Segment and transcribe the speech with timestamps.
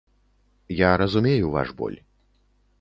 [0.79, 1.99] Я разумею ваш боль.